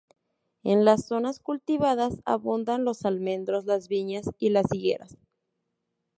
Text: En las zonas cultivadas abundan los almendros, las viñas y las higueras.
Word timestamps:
En 0.63 0.83
las 0.83 1.05
zonas 1.05 1.37
cultivadas 1.37 2.21
abundan 2.25 2.83
los 2.85 3.05
almendros, 3.05 3.65
las 3.65 3.87
viñas 3.87 4.31
y 4.39 4.49
las 4.49 4.65
higueras. 4.73 5.15